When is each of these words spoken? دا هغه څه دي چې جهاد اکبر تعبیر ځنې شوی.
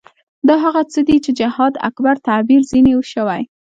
دا 0.47 0.55
هغه 0.65 0.81
څه 0.91 0.99
دي 1.07 1.17
چې 1.25 1.31
جهاد 1.39 1.73
اکبر 1.89 2.15
تعبیر 2.27 2.61
ځنې 2.71 2.93
شوی. 3.13 3.41